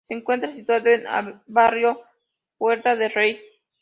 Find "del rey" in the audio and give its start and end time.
2.95-3.39